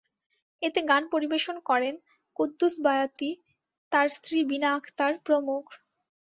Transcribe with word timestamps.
এতে 0.61 0.79
গান 0.89 1.03
পরিবেশন 1.13 1.55
করেন 1.69 1.95
কুদ্দুছ 2.37 2.73
বয়াতি, 2.83 3.29
তাঁর 3.91 4.07
স্ত্রী 4.15 4.37
বিনা 4.49 4.69
আক্তার 4.75 5.13
প্রমুখ। 5.25 5.63